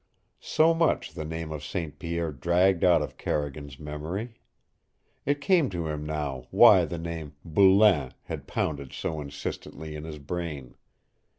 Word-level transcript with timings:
So 0.39 0.73
much 0.73 1.13
the 1.13 1.23
name 1.25 1.53
St. 1.59 1.99
Pierre 1.99 2.31
dragged 2.31 2.83
out 2.83 3.03
of 3.03 3.17
Carrigan's 3.17 3.77
memory. 3.79 4.33
It 5.27 5.41
came 5.41 5.69
to 5.69 5.85
him 5.89 6.07
now 6.07 6.47
why 6.49 6.85
the 6.85 6.97
name 6.97 7.35
"Boulain" 7.45 8.11
had 8.23 8.47
pounded 8.47 8.93
so 8.93 9.21
insistently 9.21 9.95
in 9.95 10.03
his 10.03 10.17
brain. 10.17 10.73